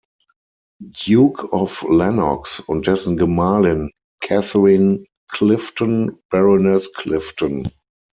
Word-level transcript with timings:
Duke 1.05 1.53
of 1.53 1.83
Lennox 1.87 2.59
und 2.59 2.87
dessen 2.87 3.17
Gemahlin 3.17 3.91
Catherine 4.19 5.05
Clifton, 5.29 6.19
Baroness 6.31 6.91
Clifton. 6.93 7.69